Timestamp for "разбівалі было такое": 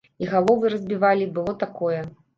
0.75-2.01